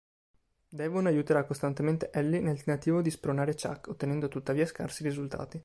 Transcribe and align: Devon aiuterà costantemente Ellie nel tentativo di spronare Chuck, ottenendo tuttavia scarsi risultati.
Devon 0.67 1.05
aiuterà 1.05 1.43
costantemente 1.45 2.09
Ellie 2.11 2.39
nel 2.39 2.55
tentativo 2.63 3.03
di 3.03 3.11
spronare 3.11 3.53
Chuck, 3.53 3.85
ottenendo 3.89 4.29
tuttavia 4.29 4.65
scarsi 4.65 5.03
risultati. 5.03 5.59